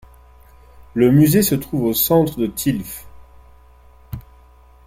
Le 0.95 1.11
musée 1.11 1.43
se 1.43 1.53
trouve 1.53 1.83
au 1.83 1.93
centre 1.93 2.39
de 2.39 2.47
Tilff. 2.47 3.05